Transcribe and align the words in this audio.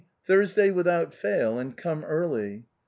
"Thursday 0.27 0.71
wifhout 0.71 1.13
fail, 1.13 1.59
and 1.59 1.77
come 1.77 2.03
early." 2.05 2.65